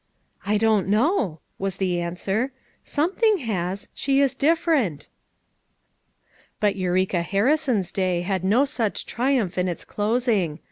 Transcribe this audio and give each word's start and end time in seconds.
"I 0.47 0.57
don't 0.57 0.87
know," 0.87 1.41
was 1.59 1.77
the 1.77 1.99
answer. 2.01 2.51
"Some 2.83 3.13
thing 3.13 3.37
has; 3.37 3.87
she 3.93 4.19
is 4.19 4.33
different." 4.33 5.09
But 6.59 6.75
Eureka 6.75 7.21
Harrison's 7.21 7.91
day 7.91 8.21
had 8.21 8.43
no 8.43 8.65
such 8.65 9.05
triumph 9.05 9.59
in 9.59 9.67
its 9.67 9.85
closing. 9.85 10.57